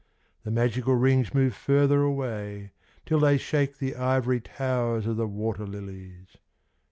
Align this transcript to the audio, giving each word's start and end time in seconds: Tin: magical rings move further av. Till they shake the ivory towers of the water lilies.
Tin: 0.43 0.55
magical 0.55 0.95
rings 0.95 1.31
move 1.31 1.53
further 1.53 2.03
av. 2.07 2.69
Till 3.05 3.19
they 3.19 3.37
shake 3.37 3.77
the 3.77 3.95
ivory 3.95 4.39
towers 4.41 5.05
of 5.05 5.15
the 5.15 5.27
water 5.27 5.67
lilies. 5.67 6.37